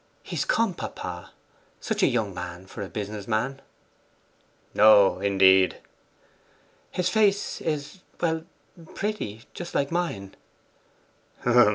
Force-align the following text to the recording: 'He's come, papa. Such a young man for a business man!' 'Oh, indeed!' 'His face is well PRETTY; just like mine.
'He's 0.23 0.45
come, 0.45 0.73
papa. 0.73 1.31
Such 1.79 2.01
a 2.01 2.07
young 2.07 2.33
man 2.33 2.65
for 2.65 2.81
a 2.81 2.89
business 2.89 3.27
man!' 3.27 3.61
'Oh, 4.75 5.19
indeed!' 5.19 5.77
'His 6.89 7.07
face 7.07 7.61
is 7.61 7.99
well 8.19 8.43
PRETTY; 8.95 9.43
just 9.53 9.75
like 9.75 9.91
mine. 9.91 10.33